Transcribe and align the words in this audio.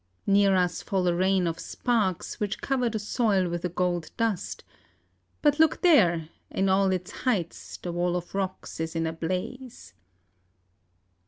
Near 0.25 0.55
us 0.55 0.81
fall 0.81 1.07
a 1.07 1.13
rain 1.13 1.45
of 1.45 1.59
sparks, 1.59 2.39
which 2.39 2.59
cover 2.59 2.89
the 2.89 2.97
soil 2.97 3.47
with 3.47 3.63
a 3.63 3.69
gold 3.69 4.09
dust; 4.17 4.63
but 5.43 5.59
look 5.59 5.81
there, 5.81 6.29
in 6.49 6.69
all 6.69 6.89
its 6.91 7.11
heights, 7.11 7.77
the 7.77 7.91
wall 7.91 8.15
of 8.15 8.33
rocks 8.33 8.79
is 8.79 8.95
in 8.95 9.05
a 9.05 9.13
blaze. 9.13 9.93